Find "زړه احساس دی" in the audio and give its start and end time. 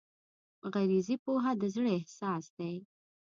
1.75-2.73